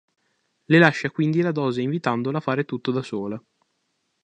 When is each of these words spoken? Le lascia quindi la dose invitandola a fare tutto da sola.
Le 0.65 0.79
lascia 0.79 1.11
quindi 1.11 1.41
la 1.41 1.51
dose 1.51 1.83
invitandola 1.83 2.39
a 2.39 2.41
fare 2.41 2.65
tutto 2.65 2.89
da 2.89 3.03
sola. 3.03 3.39